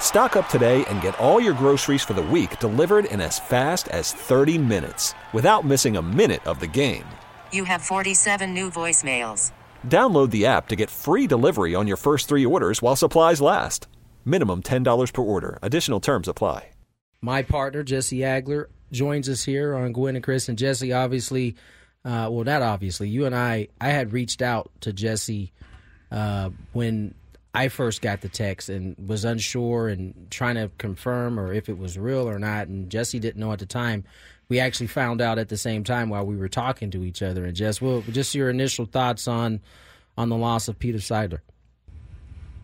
Stock 0.00 0.36
up 0.36 0.48
today 0.48 0.84
and 0.86 1.02
get 1.02 1.18
all 1.18 1.38
your 1.38 1.52
groceries 1.52 2.02
for 2.02 2.14
the 2.14 2.22
week 2.22 2.58
delivered 2.60 3.04
in 3.04 3.20
as 3.20 3.38
fast 3.38 3.88
as 3.88 4.12
30 4.12 4.56
minutes 4.56 5.12
without 5.34 5.66
missing 5.66 5.98
a 5.98 6.02
minute 6.02 6.46
of 6.46 6.60
the 6.60 6.66
game. 6.66 7.04
You 7.52 7.64
have 7.64 7.82
47 7.82 8.54
new 8.54 8.70
voicemails. 8.70 9.52
Download 9.86 10.30
the 10.30 10.46
app 10.46 10.68
to 10.68 10.76
get 10.76 10.88
free 10.88 11.26
delivery 11.26 11.74
on 11.74 11.86
your 11.86 11.98
first 11.98 12.28
three 12.28 12.46
orders 12.46 12.80
while 12.80 12.96
supplies 12.96 13.42
last. 13.42 13.86
Minimum 14.24 14.62
$10 14.62 15.12
per 15.12 15.22
order. 15.22 15.58
Additional 15.60 16.00
terms 16.00 16.28
apply. 16.28 16.68
My 17.22 17.42
partner, 17.42 17.82
Jesse 17.82 18.18
Agler, 18.18 18.66
joins 18.92 19.28
us 19.28 19.42
here 19.44 19.74
on 19.74 19.92
Gwynn 19.92 20.16
and 20.16 20.24
Chris. 20.24 20.48
And 20.48 20.56
Jesse, 20.56 20.92
obviously, 20.92 21.56
uh, 22.04 22.28
well, 22.30 22.44
not 22.44 22.62
obviously, 22.62 23.08
you 23.08 23.26
and 23.26 23.34
I, 23.34 23.68
I 23.80 23.88
had 23.88 24.12
reached 24.12 24.42
out 24.42 24.70
to 24.82 24.92
Jesse 24.92 25.52
uh, 26.12 26.50
when 26.72 27.14
I 27.56 27.68
first 27.68 28.02
got 28.02 28.20
the 28.20 28.28
text 28.28 28.68
and 28.68 28.94
was 29.08 29.24
unsure 29.24 29.88
and 29.88 30.30
trying 30.30 30.56
to 30.56 30.70
confirm 30.76 31.40
or 31.40 31.54
if 31.54 31.70
it 31.70 31.78
was 31.78 31.98
real 31.98 32.28
or 32.28 32.38
not. 32.38 32.68
And 32.68 32.90
Jesse 32.90 33.18
didn't 33.18 33.40
know 33.40 33.50
at 33.50 33.60
the 33.60 33.66
time. 33.66 34.04
We 34.50 34.60
actually 34.60 34.88
found 34.88 35.22
out 35.22 35.38
at 35.38 35.48
the 35.48 35.56
same 35.56 35.82
time 35.82 36.10
while 36.10 36.26
we 36.26 36.36
were 36.36 36.50
talking 36.50 36.90
to 36.90 37.02
each 37.02 37.22
other. 37.22 37.46
And 37.46 37.56
Jess, 37.56 37.80
well, 37.80 38.02
just 38.12 38.34
your 38.34 38.50
initial 38.50 38.84
thoughts 38.84 39.26
on 39.26 39.60
on 40.18 40.28
the 40.28 40.36
loss 40.36 40.68
of 40.68 40.78
Peter 40.78 40.98
Seidler. 40.98 41.40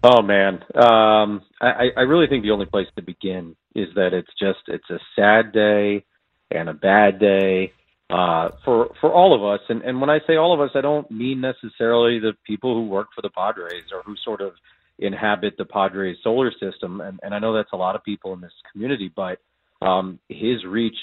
Oh 0.05 0.21
man, 0.21 0.63
um, 0.75 1.43
I, 1.61 1.89
I 1.97 2.01
really 2.03 2.27
think 2.27 2.43
the 2.43 2.51
only 2.51 2.67
place 2.67 2.89
to 2.97 3.03
begin 3.03 3.57
is 3.75 3.89
that 3.95 4.13
it's 4.13 4.31
just 4.39 4.61
it's 4.69 4.91
a 4.91 4.99
sad 5.17 5.53
day 5.53 6.05
and 6.51 6.69
a 6.69 6.75
bad 6.75 7.19
day 7.19 7.73
uh, 8.11 8.51
for 8.65 8.91
for 9.01 9.11
all 9.11 9.35
of 9.35 9.43
us. 9.43 9.65
And, 9.71 9.81
and 9.83 10.01
when 10.03 10.11
I 10.11 10.19
say 10.27 10.37
all 10.37 10.53
of 10.53 10.61
us, 10.61 10.71
I 10.75 10.83
don't 10.83 11.11
mean 11.11 11.41
necessarily 11.41 12.19
the 12.19 12.35
people 12.47 12.75
who 12.75 12.87
work 12.89 13.09
for 13.15 13.23
the 13.23 13.31
Padres 13.31 13.85
or 13.93 14.03
who 14.03 14.17
sort 14.23 14.43
of 14.43 14.53
inhabit 14.99 15.55
the 15.59 15.65
Padres 15.65 16.17
solar 16.23 16.53
system. 16.53 17.01
And, 17.01 17.19
and 17.23 17.35
I 17.35 17.39
know 17.39 17.55
that's 17.55 17.73
a 17.73 17.77
lot 17.77 17.97
of 17.97 18.05
people 18.05 18.33
in 18.35 18.41
this 18.41 18.53
community, 18.73 19.11
but 19.15 19.39
um, 19.85 20.19
his 20.29 20.65
reach 20.65 20.97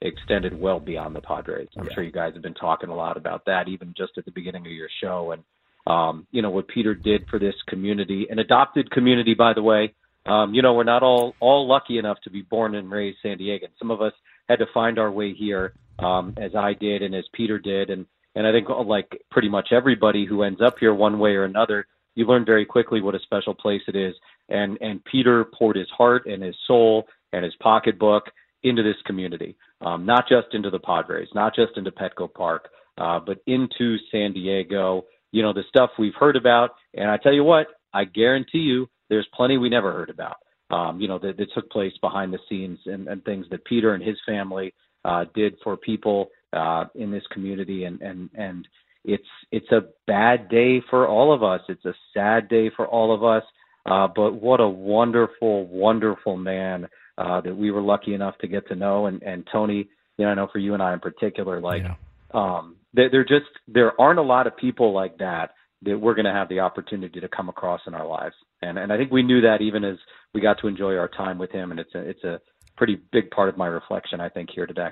extended 0.00 0.58
well 0.58 0.80
beyond 0.80 1.14
the 1.14 1.20
Padres. 1.20 1.68
I'm 1.76 1.86
yeah. 1.86 1.94
sure 1.94 2.04
you 2.04 2.12
guys 2.12 2.34
have 2.34 2.42
been 2.42 2.54
talking 2.54 2.90
a 2.90 2.94
lot 2.94 3.16
about 3.16 3.44
that, 3.46 3.68
even 3.68 3.94
just 3.96 4.12
at 4.16 4.24
the 4.24 4.30
beginning 4.30 4.66
of 4.66 4.72
your 4.72 4.88
show. 5.02 5.32
And, 5.32 5.42
um, 5.86 6.26
you 6.30 6.42
know, 6.42 6.50
what 6.50 6.68
Peter 6.68 6.94
did 6.94 7.26
for 7.28 7.38
this 7.38 7.54
community, 7.68 8.26
an 8.30 8.38
adopted 8.38 8.90
community, 8.90 9.34
by 9.34 9.54
the 9.54 9.62
way. 9.62 9.94
Um, 10.26 10.52
you 10.52 10.62
know, 10.62 10.74
we're 10.74 10.84
not 10.84 11.02
all, 11.02 11.34
all 11.40 11.66
lucky 11.66 11.98
enough 11.98 12.18
to 12.24 12.30
be 12.30 12.42
born 12.42 12.74
and 12.74 12.90
raised 12.90 13.18
San 13.22 13.38
Diego. 13.38 13.66
Some 13.78 13.90
of 13.90 14.02
us 14.02 14.12
had 14.48 14.58
to 14.58 14.66
find 14.74 14.98
our 14.98 15.10
way 15.10 15.32
here, 15.32 15.72
um, 15.98 16.34
as 16.36 16.54
I 16.54 16.74
did 16.74 17.02
and 17.02 17.14
as 17.14 17.24
Peter 17.32 17.58
did. 17.58 17.88
And, 17.88 18.04
and 18.34 18.46
I 18.46 18.52
think 18.52 18.68
like 18.68 19.22
pretty 19.30 19.48
much 19.48 19.68
everybody 19.72 20.26
who 20.26 20.42
ends 20.42 20.60
up 20.60 20.76
here 20.78 20.92
one 20.92 21.18
way 21.18 21.30
or 21.30 21.44
another 21.44 21.86
you 22.18 22.26
learn 22.26 22.44
very 22.44 22.66
quickly 22.66 23.00
what 23.00 23.14
a 23.14 23.20
special 23.20 23.54
place 23.54 23.82
it 23.86 23.94
is. 23.94 24.14
And 24.48 24.76
and 24.80 25.02
Peter 25.04 25.44
poured 25.56 25.76
his 25.76 25.88
heart 25.96 26.26
and 26.26 26.42
his 26.42 26.56
soul 26.66 27.06
and 27.32 27.44
his 27.44 27.54
pocketbook 27.60 28.24
into 28.64 28.82
this 28.82 28.96
community, 29.06 29.56
um, 29.82 30.04
not 30.04 30.28
just 30.28 30.48
into 30.52 30.68
the 30.68 30.80
Padres, 30.80 31.28
not 31.32 31.54
just 31.54 31.76
into 31.76 31.92
Petco 31.92 32.32
Park, 32.32 32.70
uh, 32.98 33.20
but 33.24 33.38
into 33.46 33.96
San 34.10 34.32
Diego. 34.32 35.04
You 35.30 35.42
know 35.42 35.52
the 35.52 35.62
stuff 35.68 35.90
we've 35.96 36.14
heard 36.18 36.34
about, 36.34 36.70
and 36.94 37.08
I 37.08 37.18
tell 37.18 37.32
you 37.32 37.44
what, 37.44 37.68
I 37.94 38.04
guarantee 38.04 38.58
you, 38.58 38.88
there's 39.08 39.28
plenty 39.32 39.56
we 39.56 39.68
never 39.68 39.92
heard 39.92 40.10
about. 40.10 40.38
Um, 40.70 41.00
you 41.00 41.06
know 41.06 41.20
that, 41.20 41.36
that 41.36 41.52
took 41.54 41.70
place 41.70 41.92
behind 42.00 42.32
the 42.32 42.40
scenes 42.48 42.80
and, 42.86 43.06
and 43.06 43.24
things 43.24 43.46
that 43.50 43.64
Peter 43.64 43.94
and 43.94 44.02
his 44.02 44.16
family 44.26 44.74
uh, 45.04 45.24
did 45.34 45.54
for 45.62 45.76
people 45.76 46.30
uh, 46.52 46.86
in 46.96 47.12
this 47.12 47.22
community, 47.30 47.84
and 47.84 48.02
and 48.02 48.28
and 48.34 48.66
it's 49.08 49.24
it's 49.50 49.72
a 49.72 49.86
bad 50.06 50.48
day 50.50 50.82
for 50.90 51.08
all 51.08 51.32
of 51.32 51.42
us. 51.42 51.62
It's 51.68 51.84
a 51.86 51.94
sad 52.14 52.48
day 52.48 52.70
for 52.76 52.86
all 52.86 53.14
of 53.14 53.24
us. 53.24 53.42
Uh, 53.90 54.06
but 54.14 54.34
what 54.34 54.60
a 54.60 54.68
wonderful, 54.68 55.66
wonderful 55.66 56.36
man 56.36 56.88
uh, 57.16 57.40
that 57.40 57.56
we 57.56 57.70
were 57.70 57.80
lucky 57.80 58.12
enough 58.12 58.36
to 58.38 58.46
get 58.46 58.68
to 58.68 58.74
know. 58.74 59.06
And, 59.06 59.22
and 59.22 59.48
Tony, 59.50 59.88
you 60.18 60.24
know, 60.24 60.30
I 60.30 60.34
know 60.34 60.48
for 60.52 60.58
you 60.58 60.74
and 60.74 60.82
I 60.82 60.92
in 60.92 61.00
particular, 61.00 61.58
like, 61.58 61.82
yeah. 61.82 61.94
um, 62.34 62.76
there, 62.92 63.08
there 63.10 63.24
just 63.24 63.46
there 63.66 63.98
aren't 63.98 64.18
a 64.18 64.22
lot 64.22 64.46
of 64.46 64.56
people 64.58 64.92
like 64.92 65.16
that 65.18 65.52
that 65.82 65.98
we're 65.98 66.14
going 66.14 66.26
to 66.26 66.32
have 66.32 66.50
the 66.50 66.60
opportunity 66.60 67.18
to 67.20 67.28
come 67.28 67.48
across 67.48 67.80
in 67.86 67.94
our 67.94 68.06
lives. 68.06 68.34
And 68.60 68.78
and 68.78 68.92
I 68.92 68.98
think 68.98 69.10
we 69.10 69.22
knew 69.22 69.40
that 69.40 69.62
even 69.62 69.84
as 69.84 69.96
we 70.34 70.42
got 70.42 70.58
to 70.60 70.68
enjoy 70.68 70.96
our 70.96 71.08
time 71.08 71.38
with 71.38 71.50
him. 71.50 71.70
And 71.70 71.80
it's 71.80 71.94
a 71.94 72.00
it's 72.00 72.24
a 72.24 72.40
pretty 72.76 73.00
big 73.10 73.30
part 73.30 73.48
of 73.48 73.56
my 73.56 73.68
reflection, 73.68 74.20
I 74.20 74.28
think, 74.28 74.50
here 74.54 74.66
today. 74.66 74.90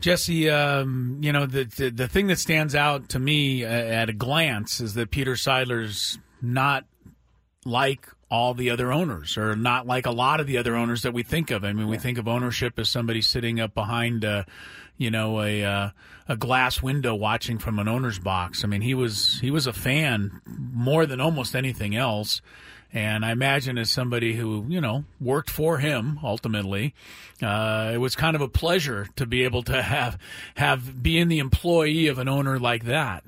Jesse, 0.00 0.50
um, 0.50 1.18
you 1.22 1.32
know 1.32 1.46
the, 1.46 1.64
the, 1.64 1.90
the 1.90 2.08
thing 2.08 2.26
that 2.26 2.38
stands 2.38 2.74
out 2.74 3.08
to 3.10 3.18
me 3.18 3.64
uh, 3.64 3.68
at 3.68 4.08
a 4.08 4.12
glance 4.12 4.80
is 4.80 4.94
that 4.94 5.10
Peter 5.10 5.32
Seidler's 5.32 6.18
not 6.42 6.84
like 7.64 8.08
all 8.30 8.52
the 8.54 8.70
other 8.70 8.92
owners, 8.92 9.38
or 9.38 9.54
not 9.54 9.86
like 9.86 10.06
a 10.06 10.10
lot 10.10 10.40
of 10.40 10.46
the 10.46 10.58
other 10.58 10.74
owners 10.74 11.02
that 11.02 11.12
we 11.12 11.22
think 11.22 11.50
of. 11.50 11.64
I 11.64 11.72
mean, 11.72 11.88
we 11.88 11.98
think 11.98 12.18
of 12.18 12.26
ownership 12.26 12.78
as 12.78 12.90
somebody 12.90 13.22
sitting 13.22 13.60
up 13.60 13.74
behind, 13.74 14.24
uh, 14.24 14.44
you 14.98 15.10
know, 15.10 15.40
a 15.40 15.64
uh, 15.64 15.90
a 16.28 16.36
glass 16.36 16.82
window 16.82 17.14
watching 17.14 17.58
from 17.58 17.78
an 17.78 17.88
owner's 17.88 18.18
box. 18.18 18.64
I 18.64 18.66
mean, 18.66 18.80
he 18.80 18.94
was 18.94 19.38
he 19.40 19.50
was 19.50 19.66
a 19.66 19.72
fan 19.72 20.40
more 20.46 21.06
than 21.06 21.20
almost 21.20 21.54
anything 21.54 21.94
else. 21.94 22.42
And 22.94 23.24
I 23.24 23.32
imagine 23.32 23.76
as 23.76 23.90
somebody 23.90 24.34
who, 24.34 24.66
you 24.68 24.80
know, 24.80 25.04
worked 25.20 25.50
for 25.50 25.78
him 25.78 26.20
ultimately, 26.22 26.94
uh, 27.42 27.90
it 27.92 27.98
was 27.98 28.14
kind 28.14 28.36
of 28.36 28.40
a 28.40 28.48
pleasure 28.48 29.08
to 29.16 29.26
be 29.26 29.42
able 29.42 29.64
to 29.64 29.82
have 29.82 30.16
have 30.54 31.02
being 31.02 31.26
the 31.26 31.40
employee 31.40 32.06
of 32.06 32.18
an 32.20 32.28
owner 32.28 32.56
like 32.56 32.84
that. 32.84 33.24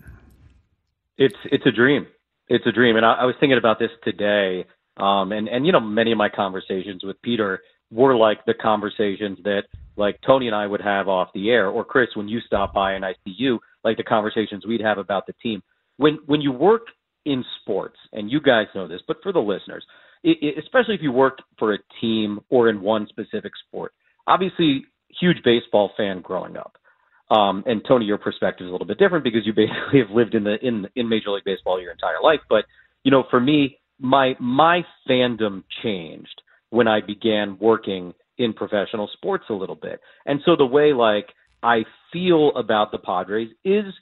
It's 1.19 1.35
it's 1.47 1.67
a 1.67 1.73
dream. 1.73 2.07
It's 2.49 2.65
a 2.65 2.71
dream. 2.71 2.95
And 2.97 3.05
I, 3.05 3.15
I 3.15 3.25
was 3.25 3.35
thinking 3.41 3.59
about 3.59 3.81
this 3.81 3.91
today. 4.05 4.67
Um, 4.99 5.33
and, 5.33 5.49
and, 5.49 5.67
you 5.67 5.73
know, 5.73 5.81
many 5.81 6.13
of 6.13 6.17
my 6.17 6.29
conversations 6.29 7.03
with 7.03 7.21
Peter 7.23 7.61
were 7.91 8.17
like 8.17 8.45
the 8.47 8.55
conversations 8.55 9.39
that 9.43 9.65
like 9.97 10.21
Tony 10.25 10.47
and 10.47 10.55
I 10.55 10.67
would 10.67 10.81
have 10.81 11.09
off 11.09 11.31
the 11.35 11.51
air 11.51 11.69
or 11.69 11.85
Chris, 11.85 12.11
when 12.15 12.29
you 12.29 12.41
stop 12.41 12.73
by 12.73 12.93
and 12.93 13.05
I 13.05 13.15
see 13.25 13.35
you, 13.37 13.59
like 13.83 13.97
the 13.97 14.05
conversations 14.05 14.65
we'd 14.65 14.81
have 14.81 14.99
about 14.99 15.27
the 15.27 15.35
team. 15.43 15.61
When, 15.97 16.19
when 16.27 16.41
you 16.41 16.53
work 16.53 16.87
in 17.27 17.45
sports, 17.61 17.97
and 18.13 18.31
you 18.31 18.41
guys 18.41 18.67
know 18.75 18.89
this, 18.89 19.03
but 19.07 19.19
for 19.23 19.33
the 19.33 19.41
listeners, 19.41 19.85
it, 20.23 20.57
especially 20.59 20.95
if 20.95 21.03
you 21.03 21.13
work 21.13 21.39
for 21.59 21.75
a 21.75 21.79
team 22.01 22.41
or 22.49 22.71
in 22.71 22.81
one 22.81 23.07
specific 23.09 23.53
sport, 23.69 23.93
obviously, 24.27 24.87
huge 25.21 25.39
baseball 25.45 25.91
fan 25.97 26.23
growing 26.23 26.57
up. 26.57 26.77
Um, 27.29 27.65
and 27.67 27.83
Tony, 27.87 28.07
your 28.07 28.19
perspective 28.19 28.67
is 28.67 28.69
a 28.69 28.73
little 28.73 28.87
bit 28.87 28.99
different 28.99 29.25
because 29.25 29.45
you 29.45 29.53
basically 29.53 29.99
have 30.07 30.11
lived 30.11 30.35
in 30.35 30.45
the 30.45 30.57
in 30.63 30.87
in 30.95 31.09
Major 31.09 31.31
League 31.31 31.45
Baseball 31.45 31.81
your 31.81 31.93
entire 31.93 32.23
life. 32.23 32.41
But 32.49 32.65
you 33.03 33.11
know, 33.11 33.25
for 33.31 33.41
me, 33.41 33.79
my 33.99 34.35
my 34.41 34.83
fandom 35.09 35.65
changed 35.83 36.43
when 36.71 36.89
I 36.89 37.01
began 37.01 37.59
working 37.61 38.15
in 38.39 38.53
professional 38.53 39.09
sports 39.15 39.45
a 39.51 39.55
little 39.55 39.75
bit, 39.75 40.01
and 40.25 40.41
so 40.45 40.55
the 40.57 40.67
way 40.67 40.93
like 40.93 41.27
I 41.63 41.85
feel 42.13 42.53
about 42.57 42.93
the 42.93 42.99
Padres 42.99 43.51
is 43.65 43.93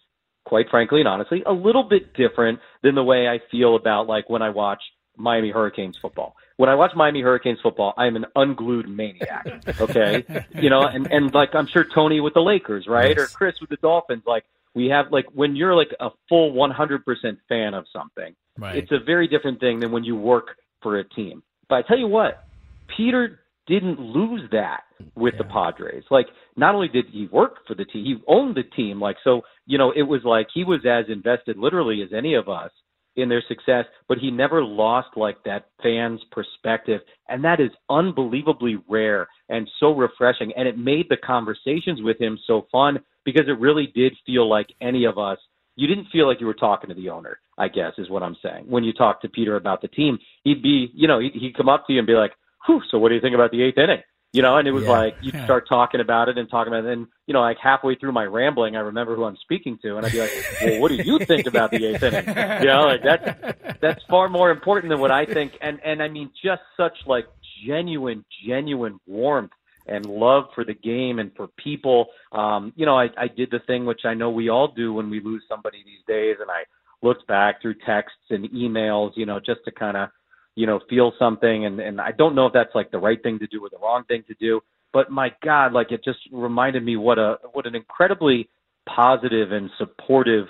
quite 0.44 0.68
frankly 0.70 1.00
and 1.00 1.08
honestly, 1.08 1.42
a 1.46 1.52
little 1.52 1.84
bit 1.84 2.14
different 2.14 2.60
than 2.82 2.94
the 2.94 3.04
way 3.04 3.28
I 3.28 3.40
feel 3.50 3.76
about 3.76 4.06
like 4.06 4.28
when 4.28 4.42
I 4.42 4.50
watch 4.50 4.80
Miami 5.16 5.50
Hurricanes 5.50 5.96
football. 5.96 6.36
When 6.56 6.68
I 6.68 6.74
watch 6.74 6.92
Miami 6.94 7.20
Hurricanes 7.20 7.60
football, 7.60 7.94
I 7.96 8.06
am 8.06 8.16
an 8.16 8.26
unglued 8.36 8.88
maniac. 8.88 9.46
Okay, 9.80 10.24
you 10.54 10.70
know, 10.70 10.82
and 10.82 11.10
and 11.10 11.32
like 11.32 11.54
I'm 11.54 11.66
sure 11.66 11.84
Tony 11.84 12.20
with 12.20 12.34
the 12.34 12.40
Lakers, 12.40 12.86
right, 12.86 13.16
yes. 13.16 13.18
or 13.18 13.26
Chris 13.26 13.54
with 13.60 13.70
the 13.70 13.76
Dolphins. 13.76 14.22
Like 14.26 14.44
we 14.74 14.86
have 14.86 15.06
like 15.10 15.26
when 15.32 15.56
you're 15.56 15.74
like 15.74 15.94
a 16.00 16.10
full 16.28 16.52
100% 16.52 17.36
fan 17.48 17.74
of 17.74 17.86
something, 17.92 18.34
right. 18.58 18.76
it's 18.76 18.92
a 18.92 18.98
very 18.98 19.28
different 19.28 19.60
thing 19.60 19.80
than 19.80 19.92
when 19.92 20.04
you 20.04 20.16
work 20.16 20.56
for 20.82 20.98
a 20.98 21.04
team. 21.04 21.42
But 21.68 21.76
I 21.76 21.82
tell 21.82 21.98
you 21.98 22.08
what, 22.08 22.44
Peter 22.96 23.40
didn't 23.66 23.98
lose 23.98 24.42
that 24.52 24.82
with 25.14 25.34
yeah. 25.34 25.38
the 25.38 25.44
Padres. 25.44 26.04
Like, 26.10 26.26
not 26.56 26.74
only 26.74 26.88
did 26.88 27.06
he 27.10 27.28
work 27.32 27.66
for 27.66 27.74
the 27.74 27.84
team, 27.84 28.04
he 28.04 28.16
owned 28.26 28.56
the 28.56 28.62
team. 28.62 29.00
Like, 29.00 29.16
so, 29.24 29.42
you 29.66 29.78
know, 29.78 29.92
it 29.94 30.02
was 30.02 30.20
like 30.24 30.48
he 30.52 30.64
was 30.64 30.80
as 30.88 31.06
invested 31.10 31.56
literally 31.56 32.02
as 32.02 32.10
any 32.16 32.34
of 32.34 32.48
us 32.48 32.70
in 33.16 33.28
their 33.28 33.42
success, 33.46 33.84
but 34.08 34.18
he 34.18 34.30
never 34.30 34.62
lost 34.62 35.08
like 35.16 35.36
that 35.44 35.68
fan's 35.82 36.20
perspective. 36.32 37.00
And 37.28 37.44
that 37.44 37.60
is 37.60 37.70
unbelievably 37.88 38.78
rare 38.88 39.28
and 39.48 39.68
so 39.78 39.94
refreshing. 39.94 40.52
And 40.56 40.66
it 40.66 40.76
made 40.78 41.06
the 41.08 41.16
conversations 41.16 42.02
with 42.02 42.20
him 42.20 42.38
so 42.46 42.66
fun 42.72 42.98
because 43.24 43.44
it 43.46 43.60
really 43.60 43.88
did 43.94 44.14
feel 44.26 44.48
like 44.48 44.66
any 44.80 45.04
of 45.04 45.18
us, 45.18 45.38
you 45.76 45.86
didn't 45.86 46.08
feel 46.12 46.26
like 46.28 46.40
you 46.40 46.46
were 46.46 46.54
talking 46.54 46.88
to 46.88 46.94
the 46.94 47.08
owner, 47.08 47.38
I 47.58 47.68
guess 47.68 47.92
is 47.98 48.10
what 48.10 48.22
I'm 48.22 48.36
saying. 48.42 48.66
When 48.68 48.84
you 48.84 48.92
talk 48.92 49.22
to 49.22 49.28
Peter 49.28 49.56
about 49.56 49.80
the 49.80 49.88
team, 49.88 50.18
he'd 50.42 50.62
be, 50.62 50.90
you 50.94 51.08
know, 51.08 51.20
he'd, 51.20 51.32
he'd 51.34 51.56
come 51.56 51.68
up 51.68 51.86
to 51.86 51.92
you 51.92 52.00
and 52.00 52.06
be 52.06 52.14
like, 52.14 52.32
Whew, 52.66 52.82
so 52.90 52.98
what 52.98 53.10
do 53.10 53.14
you 53.14 53.20
think 53.20 53.34
about 53.34 53.50
the 53.50 53.62
eighth 53.62 53.78
inning? 53.78 54.02
you 54.34 54.42
know, 54.42 54.56
and 54.56 54.66
it 54.66 54.72
was 54.72 54.82
yeah. 54.82 54.90
like 54.90 55.16
you'd 55.22 55.44
start 55.44 55.68
talking 55.68 56.00
about 56.00 56.28
it 56.28 56.36
and 56.36 56.50
talking 56.50 56.72
about 56.72 56.84
it. 56.84 56.92
And, 56.92 57.06
you 57.28 57.32
know, 57.32 57.40
like 57.40 57.56
halfway 57.62 57.94
through 57.94 58.10
my 58.10 58.24
rambling, 58.24 58.74
I 58.74 58.80
remember 58.80 59.14
who 59.14 59.22
I'm 59.22 59.36
speaking 59.36 59.78
to, 59.82 59.96
and 59.96 60.04
I'd 60.04 60.10
be 60.10 60.18
like, 60.18 60.32
well, 60.60 60.80
what 60.80 60.88
do 60.88 60.96
you 60.96 61.20
think 61.20 61.46
about 61.46 61.70
the 61.70 61.86
eighth 61.86 62.02
inning? 62.02 62.26
You 62.26 62.66
know, 62.66 62.82
like 62.84 63.04
that's, 63.04 63.78
that's 63.80 64.02
far 64.10 64.28
more 64.28 64.50
important 64.50 64.90
than 64.90 64.98
what 64.98 65.12
I 65.12 65.24
think. 65.24 65.52
And, 65.60 65.78
and 65.84 66.02
I 66.02 66.08
mean, 66.08 66.32
just 66.44 66.62
such 66.76 66.96
like 67.06 67.28
genuine, 67.64 68.24
genuine 68.44 68.98
warmth 69.06 69.52
and 69.86 70.04
love 70.04 70.46
for 70.52 70.64
the 70.64 70.74
game 70.74 71.20
and 71.20 71.30
for 71.36 71.46
people. 71.56 72.06
Um, 72.32 72.72
you 72.74 72.86
know, 72.86 72.98
I, 72.98 73.10
I 73.16 73.28
did 73.28 73.52
the 73.52 73.60
thing 73.60 73.86
which 73.86 74.00
I 74.04 74.14
know 74.14 74.30
we 74.30 74.48
all 74.48 74.66
do 74.66 74.92
when 74.94 75.10
we 75.10 75.20
lose 75.20 75.44
somebody 75.48 75.84
these 75.84 76.02
days, 76.08 76.38
and 76.40 76.50
I 76.50 76.64
looked 77.06 77.28
back 77.28 77.62
through 77.62 77.74
texts 77.86 78.18
and 78.30 78.50
emails, 78.50 79.12
you 79.14 79.26
know, 79.26 79.38
just 79.38 79.60
to 79.66 79.70
kind 79.70 79.96
of 79.96 80.08
you 80.54 80.66
know, 80.66 80.80
feel 80.88 81.12
something. 81.18 81.66
And, 81.66 81.80
and 81.80 82.00
I 82.00 82.12
don't 82.12 82.34
know 82.34 82.46
if 82.46 82.52
that's 82.52 82.74
like 82.74 82.90
the 82.90 82.98
right 82.98 83.22
thing 83.22 83.38
to 83.40 83.46
do 83.46 83.64
or 83.64 83.70
the 83.70 83.78
wrong 83.78 84.04
thing 84.04 84.24
to 84.28 84.34
do. 84.34 84.60
But 84.92 85.10
my 85.10 85.30
God, 85.42 85.72
like 85.72 85.90
it 85.90 86.04
just 86.04 86.18
reminded 86.32 86.84
me 86.84 86.96
what 86.96 87.18
a 87.18 87.38
what 87.52 87.66
an 87.66 87.74
incredibly 87.74 88.48
positive 88.88 89.50
and 89.50 89.70
supportive 89.78 90.46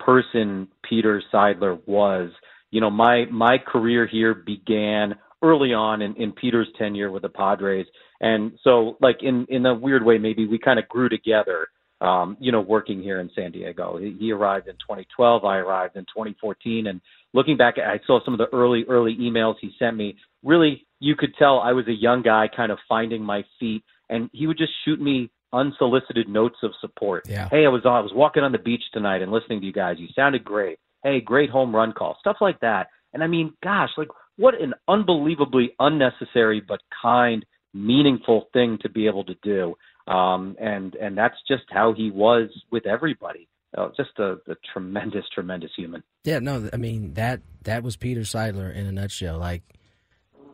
person 0.00 0.68
Peter 0.88 1.22
Seidler 1.32 1.78
was. 1.86 2.30
You 2.70 2.80
know, 2.80 2.90
my 2.90 3.26
my 3.30 3.58
career 3.58 4.06
here 4.06 4.34
began 4.34 5.14
early 5.42 5.74
on 5.74 6.00
in, 6.00 6.14
in 6.16 6.32
Peter's 6.32 6.68
tenure 6.78 7.10
with 7.10 7.22
the 7.22 7.28
Padres. 7.28 7.86
And 8.20 8.52
so 8.64 8.96
like 9.00 9.18
in 9.22 9.46
in 9.50 9.66
a 9.66 9.74
weird 9.74 10.04
way 10.04 10.16
maybe 10.16 10.46
we 10.46 10.58
kind 10.58 10.78
of 10.78 10.88
grew 10.88 11.08
together 11.08 11.68
um, 12.02 12.36
you 12.40 12.50
know, 12.50 12.60
working 12.60 13.00
here 13.00 13.20
in 13.20 13.30
San 13.34 13.52
Diego. 13.52 13.96
He, 13.96 14.16
he 14.18 14.32
arrived 14.32 14.66
in 14.66 14.74
2012. 14.74 15.44
I 15.44 15.58
arrived 15.58 15.96
in 15.96 16.02
2014. 16.04 16.88
And 16.88 17.00
looking 17.32 17.56
back, 17.56 17.76
I 17.78 18.00
saw 18.06 18.18
some 18.24 18.34
of 18.34 18.38
the 18.38 18.48
early, 18.52 18.84
early 18.88 19.16
emails 19.20 19.54
he 19.60 19.70
sent 19.78 19.96
me. 19.96 20.16
Really, 20.42 20.84
you 20.98 21.14
could 21.14 21.34
tell 21.38 21.60
I 21.60 21.72
was 21.72 21.86
a 21.86 21.92
young 21.92 22.22
guy 22.22 22.48
kind 22.54 22.72
of 22.72 22.78
finding 22.88 23.22
my 23.22 23.44
feet. 23.60 23.84
And 24.10 24.28
he 24.32 24.48
would 24.48 24.58
just 24.58 24.72
shoot 24.84 25.00
me 25.00 25.30
unsolicited 25.52 26.28
notes 26.28 26.56
of 26.64 26.72
support. 26.80 27.24
Yeah. 27.28 27.48
Hey, 27.48 27.64
I 27.64 27.68
was 27.68 27.82
I 27.84 28.00
was 28.00 28.12
walking 28.14 28.42
on 28.42 28.52
the 28.52 28.58
beach 28.58 28.82
tonight 28.92 29.22
and 29.22 29.30
listening 29.30 29.60
to 29.60 29.66
you 29.66 29.72
guys. 29.72 29.96
You 29.98 30.08
sounded 30.14 30.44
great. 30.44 30.78
Hey, 31.04 31.20
great 31.20 31.50
home 31.50 31.74
run 31.74 31.92
call. 31.92 32.16
Stuff 32.20 32.38
like 32.40 32.60
that. 32.60 32.88
And 33.12 33.22
I 33.22 33.26
mean, 33.26 33.54
gosh, 33.62 33.90
like 33.96 34.08
what 34.36 34.60
an 34.60 34.74
unbelievably 34.88 35.74
unnecessary 35.78 36.60
but 36.66 36.80
kind, 37.00 37.44
meaningful 37.74 38.48
thing 38.52 38.78
to 38.82 38.88
be 38.88 39.06
able 39.06 39.24
to 39.24 39.34
do. 39.42 39.74
Um, 40.12 40.56
and 40.60 40.94
and 40.96 41.16
that's 41.16 41.36
just 41.48 41.64
how 41.70 41.94
he 41.94 42.10
was 42.10 42.50
with 42.70 42.86
everybody. 42.86 43.48
Uh, 43.76 43.88
just 43.96 44.10
a, 44.18 44.32
a 44.48 44.56
tremendous, 44.72 45.24
tremendous 45.34 45.70
human. 45.74 46.02
Yeah, 46.24 46.38
no, 46.40 46.68
I 46.72 46.76
mean 46.76 47.14
that 47.14 47.40
that 47.62 47.82
was 47.82 47.96
Peter 47.96 48.20
Seidler 48.20 48.74
in 48.74 48.86
a 48.86 48.92
nutshell. 48.92 49.38
Like 49.38 49.62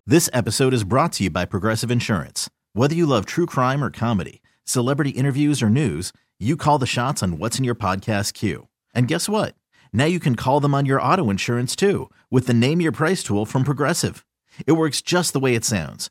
this 0.07 0.31
episode 0.33 0.75
is 0.75 0.85
brought 0.85 1.13
to 1.15 1.25
you 1.25 1.31
by 1.31 1.45
Progressive 1.45 1.91
Insurance. 1.91 2.49
Whether 2.73 2.95
you 2.95 3.07
love 3.07 3.27
true 3.27 3.47
crime 3.47 3.83
or 3.83 3.91
comedy, 3.91 4.43
celebrity 4.65 5.11
interviews 5.11 5.61
or 5.61 5.69
news, 5.69 6.13
you 6.39 6.57
call 6.57 6.79
the 6.79 6.87
shots 6.87 7.23
on 7.23 7.39
what's 7.39 7.59
in 7.59 7.65
your 7.65 7.75
podcast 7.75 8.35
queue. 8.35 8.69
And 8.95 9.09
guess 9.09 9.29
what? 9.29 9.57
Now 9.93 10.05
you 10.05 10.21
can 10.21 10.37
call 10.37 10.61
them 10.61 10.75
on 10.75 10.87
your 10.87 11.03
auto 11.03 11.31
insurance 11.31 11.75
too 11.75 12.11
with 12.31 12.47
the 12.47 12.55
Name 12.55 12.81
Your 12.81 12.93
Price 12.93 13.25
tool 13.25 13.45
from 13.45 13.65
Progressive. 13.65 14.25
It 14.67 14.73
works 14.73 15.03
just 15.03 15.33
the 15.33 15.41
way 15.41 15.57
it 15.57 15.65
sounds 15.65 16.11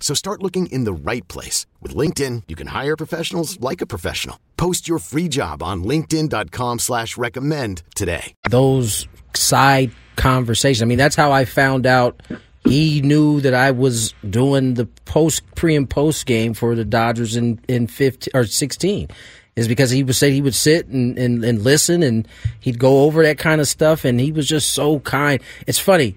So 0.00 0.14
start 0.14 0.42
looking 0.42 0.66
in 0.66 0.84
the 0.84 0.92
right 0.92 1.26
place. 1.26 1.66
With 1.82 1.94
LinkedIn, 1.94 2.44
you 2.46 2.54
can 2.54 2.68
hire 2.68 2.96
professionals 2.96 3.58
like 3.60 3.80
a 3.80 3.86
professional. 3.86 4.38
Post 4.56 4.88
your 4.88 5.00
free 5.00 5.28
job 5.28 5.62
on 5.62 5.82
linkedin.com 5.82 6.78
slash 6.78 7.18
recommend 7.18 7.82
today. 7.94 8.34
Those 8.48 9.08
side 9.34 9.90
conversations. 10.16 10.82
I 10.82 10.86
mean, 10.86 10.98
that's 10.98 11.16
how 11.16 11.32
I 11.32 11.44
found 11.44 11.86
out 11.86 12.22
he 12.64 13.00
knew 13.00 13.40
that 13.40 13.54
I 13.54 13.70
was 13.70 14.14
doing 14.28 14.74
the 14.74 14.86
post, 15.04 15.42
pre 15.54 15.76
and 15.76 15.88
post 15.88 16.26
game 16.26 16.54
for 16.54 16.74
the 16.74 16.84
Dodgers 16.84 17.36
in, 17.36 17.60
in 17.68 17.86
15 17.86 18.32
or 18.34 18.44
16 18.44 19.08
is 19.54 19.68
because 19.68 19.90
he 19.90 20.02
would 20.02 20.14
say 20.14 20.30
he 20.30 20.42
would 20.42 20.54
sit 20.54 20.86
and, 20.88 21.18
and, 21.18 21.42
and 21.42 21.62
listen 21.62 22.02
and 22.02 22.28
he'd 22.60 22.78
go 22.78 23.04
over 23.04 23.22
that 23.22 23.38
kind 23.38 23.60
of 23.60 23.66
stuff 23.66 24.04
and 24.04 24.20
he 24.20 24.30
was 24.30 24.46
just 24.46 24.72
so 24.72 25.00
kind. 25.00 25.40
It's 25.66 25.78
funny, 25.78 26.16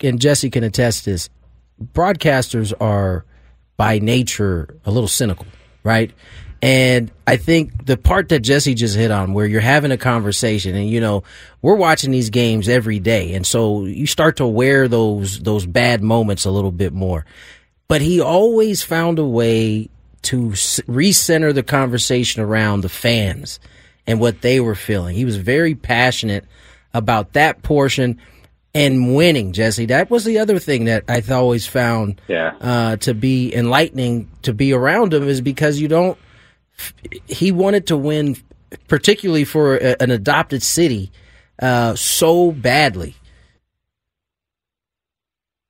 and 0.00 0.18
Jesse 0.18 0.48
can 0.48 0.64
attest 0.64 1.04
this 1.04 1.28
broadcasters 1.82 2.72
are 2.80 3.24
by 3.76 3.98
nature 3.98 4.76
a 4.84 4.90
little 4.90 5.08
cynical, 5.08 5.46
right? 5.82 6.12
And 6.62 7.10
I 7.26 7.36
think 7.36 7.86
the 7.86 7.96
part 7.96 8.28
that 8.28 8.40
Jesse 8.40 8.74
just 8.74 8.94
hit 8.94 9.10
on, 9.10 9.32
where 9.32 9.46
you're 9.46 9.62
having 9.62 9.92
a 9.92 9.96
conversation, 9.96 10.76
and 10.76 10.90
you 10.90 11.00
know, 11.00 11.22
we're 11.62 11.76
watching 11.76 12.10
these 12.10 12.28
games 12.28 12.68
every 12.68 12.98
day, 12.98 13.32
and 13.32 13.46
so 13.46 13.86
you 13.86 14.06
start 14.06 14.36
to 14.36 14.46
wear 14.46 14.86
those 14.86 15.40
those 15.40 15.64
bad 15.64 16.02
moments 16.02 16.44
a 16.44 16.50
little 16.50 16.72
bit 16.72 16.92
more. 16.92 17.24
But 17.88 18.02
he 18.02 18.20
always 18.20 18.82
found 18.82 19.18
a 19.18 19.24
way 19.24 19.88
to 20.22 20.50
recenter 20.50 21.54
the 21.54 21.62
conversation 21.62 22.42
around 22.42 22.82
the 22.82 22.90
fans 22.90 23.58
and 24.06 24.20
what 24.20 24.42
they 24.42 24.60
were 24.60 24.74
feeling. 24.74 25.16
He 25.16 25.24
was 25.24 25.36
very 25.36 25.74
passionate 25.74 26.44
about 26.92 27.32
that 27.32 27.62
portion 27.62 28.20
and 28.74 29.14
winning, 29.14 29.52
Jesse. 29.52 29.86
That 29.86 30.10
was 30.10 30.24
the 30.24 30.38
other 30.38 30.58
thing 30.58 30.84
that 30.84 31.04
I 31.08 31.22
always 31.32 31.66
found 31.66 32.20
yeah. 32.28 32.54
uh, 32.60 32.96
to 32.96 33.14
be 33.14 33.54
enlightening 33.54 34.30
to 34.42 34.52
be 34.52 34.72
around 34.72 35.12
him 35.12 35.28
is 35.28 35.40
because 35.40 35.80
you 35.80 35.88
don't. 35.88 36.18
He 37.26 37.52
wanted 37.52 37.88
to 37.88 37.96
win, 37.96 38.36
particularly 38.88 39.44
for 39.44 39.76
a, 39.76 40.00
an 40.00 40.10
adopted 40.10 40.62
city, 40.62 41.10
uh, 41.60 41.94
so 41.94 42.52
badly. 42.52 43.16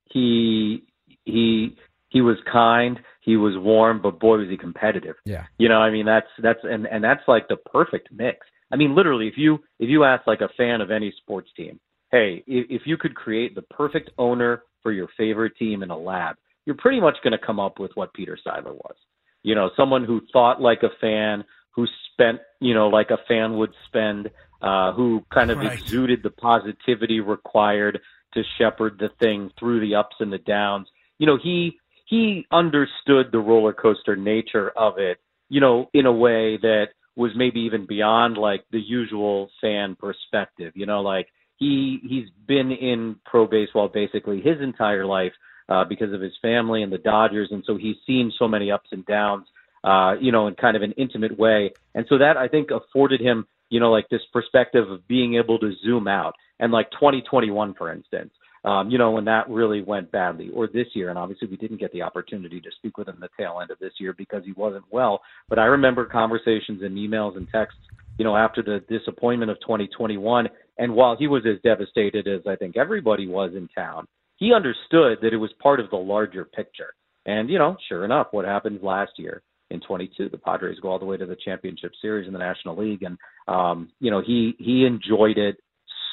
He 0.05 0.83
he 1.25 1.75
he 2.09 2.21
was 2.21 2.37
kind. 2.51 2.99
He 3.21 3.37
was 3.37 3.53
warm, 3.57 4.01
but 4.01 4.19
boy 4.19 4.37
was 4.37 4.49
he 4.49 4.57
competitive. 4.57 5.15
Yeah, 5.25 5.45
you 5.57 5.69
know, 5.69 5.79
I 5.79 5.89
mean, 5.89 6.05
that's 6.05 6.27
that's 6.41 6.59
and 6.63 6.87
and 6.87 7.03
that's 7.03 7.23
like 7.27 7.47
the 7.47 7.57
perfect 7.57 8.09
mix. 8.11 8.45
I 8.71 8.77
mean, 8.77 8.95
literally, 8.95 9.27
if 9.27 9.35
you 9.37 9.55
if 9.79 9.89
you 9.89 10.03
ask 10.03 10.27
like 10.27 10.41
a 10.41 10.49
fan 10.55 10.81
of 10.81 10.91
any 10.91 11.13
sports 11.17 11.49
team, 11.57 11.79
hey, 12.11 12.43
if 12.47 12.81
you 12.85 12.97
could 12.97 13.15
create 13.15 13.55
the 13.55 13.61
perfect 13.63 14.11
owner 14.17 14.63
for 14.83 14.91
your 14.91 15.07
favorite 15.17 15.55
team 15.57 15.83
in 15.83 15.91
a 15.91 15.97
lab, 15.97 16.35
you're 16.65 16.75
pretty 16.75 16.99
much 16.99 17.15
going 17.23 17.31
to 17.31 17.45
come 17.45 17.59
up 17.59 17.79
with 17.79 17.91
what 17.95 18.13
Peter 18.13 18.37
Seidler 18.45 18.73
was. 18.73 18.95
You 19.43 19.55
know, 19.55 19.71
someone 19.75 20.03
who 20.03 20.21
thought 20.31 20.61
like 20.61 20.83
a 20.83 20.89
fan, 20.99 21.43
who 21.71 21.87
spent, 22.11 22.39
you 22.59 22.73
know, 22.73 22.87
like 22.89 23.09
a 23.09 23.17
fan 23.27 23.57
would 23.57 23.71
spend, 23.87 24.29
uh, 24.61 24.91
who 24.93 25.25
kind 25.33 25.49
of 25.49 25.57
Right. 25.57 25.79
exuded 25.79 26.21
the 26.21 26.29
positivity 26.29 27.19
required 27.19 27.99
to 28.33 28.43
shepherd 28.57 28.97
the 28.99 29.09
thing 29.19 29.51
through 29.57 29.79
the 29.79 29.95
ups 29.95 30.15
and 30.19 30.31
the 30.31 30.37
downs. 30.37 30.87
You 31.17 31.27
know, 31.27 31.37
he 31.41 31.77
he 32.05 32.45
understood 32.51 33.27
the 33.31 33.39
roller 33.39 33.73
coaster 33.73 34.15
nature 34.15 34.71
of 34.71 34.99
it, 34.99 35.19
you 35.49 35.61
know, 35.61 35.89
in 35.93 36.05
a 36.05 36.11
way 36.11 36.57
that 36.57 36.89
was 37.15 37.31
maybe 37.35 37.61
even 37.61 37.85
beyond 37.85 38.37
like 38.37 38.65
the 38.71 38.79
usual 38.79 39.49
fan 39.61 39.95
perspective. 39.95 40.73
You 40.75 40.85
know, 40.85 41.01
like 41.01 41.27
he 41.61 41.99
he's 42.01 42.27
been 42.47 42.71
in 42.71 43.15
pro 43.23 43.45
baseball 43.45 43.87
basically 43.87 44.41
his 44.41 44.59
entire 44.61 45.05
life 45.05 45.31
uh, 45.69 45.85
because 45.85 46.11
of 46.11 46.19
his 46.19 46.33
family 46.41 46.81
and 46.81 46.91
the 46.91 46.97
Dodgers, 46.97 47.49
and 47.51 47.63
so 47.65 47.77
he's 47.77 47.95
seen 48.05 48.33
so 48.37 48.47
many 48.47 48.71
ups 48.71 48.89
and 48.91 49.05
downs, 49.05 49.45
uh, 49.83 50.15
you 50.19 50.31
know, 50.31 50.47
in 50.47 50.55
kind 50.55 50.75
of 50.75 50.81
an 50.81 50.91
intimate 50.97 51.37
way, 51.37 51.71
and 51.93 52.05
so 52.09 52.17
that 52.17 52.35
I 52.35 52.47
think 52.47 52.69
afforded 52.71 53.21
him, 53.21 53.45
you 53.69 53.79
know, 53.79 53.91
like 53.91 54.09
this 54.09 54.21
perspective 54.33 54.89
of 54.89 55.07
being 55.07 55.35
able 55.35 55.59
to 55.59 55.71
zoom 55.85 56.07
out, 56.07 56.33
and 56.59 56.73
like 56.73 56.89
2021, 56.91 57.75
for 57.75 57.93
instance. 57.93 58.31
Um, 58.63 58.91
you 58.91 58.99
know, 58.99 59.09
when 59.09 59.25
that 59.25 59.49
really 59.49 59.81
went 59.81 60.11
badly, 60.11 60.49
or 60.53 60.67
this 60.67 60.85
year, 60.93 61.09
and 61.09 61.17
obviously 61.17 61.47
we 61.47 61.57
didn't 61.57 61.79
get 61.79 61.91
the 61.93 62.03
opportunity 62.03 62.61
to 62.61 62.69
speak 62.77 62.95
with 62.95 63.07
him 63.07 63.17
the 63.19 63.29
tail 63.35 63.57
end 63.59 63.71
of 63.71 63.79
this 63.79 63.93
year 63.99 64.13
because 64.15 64.43
he 64.45 64.51
wasn't 64.51 64.85
well. 64.91 65.21
But 65.49 65.57
I 65.57 65.65
remember 65.65 66.05
conversations 66.05 66.83
and 66.83 66.95
emails 66.95 67.37
and 67.37 67.47
texts, 67.49 67.79
you 68.19 68.23
know, 68.23 68.37
after 68.37 68.61
the 68.61 68.83
disappointment 68.87 69.49
of 69.49 69.59
2021. 69.61 70.47
And 70.81 70.95
while 70.95 71.15
he 71.15 71.27
was 71.27 71.43
as 71.45 71.61
devastated 71.63 72.27
as 72.27 72.41
I 72.47 72.55
think 72.55 72.75
everybody 72.75 73.27
was 73.27 73.51
in 73.55 73.67
town, 73.67 74.07
he 74.37 74.51
understood 74.51 75.19
that 75.21 75.31
it 75.31 75.37
was 75.37 75.51
part 75.61 75.79
of 75.79 75.91
the 75.91 75.95
larger 75.95 76.43
picture. 76.43 76.95
And, 77.27 77.51
you 77.51 77.59
know, 77.59 77.77
sure 77.87 78.03
enough, 78.03 78.29
what 78.31 78.45
happened 78.45 78.79
last 78.81 79.11
year 79.17 79.43
in 79.69 79.79
22, 79.81 80.29
the 80.29 80.39
Padres 80.39 80.79
go 80.81 80.89
all 80.89 80.97
the 80.97 81.05
way 81.05 81.17
to 81.17 81.27
the 81.27 81.37
championship 81.45 81.91
series 82.01 82.25
in 82.25 82.33
the 82.33 82.39
National 82.39 82.75
League. 82.75 83.03
And, 83.03 83.15
um, 83.47 83.91
you 83.99 84.09
know, 84.09 84.23
he, 84.25 84.55
he 84.57 84.85
enjoyed 84.85 85.37
it 85.37 85.57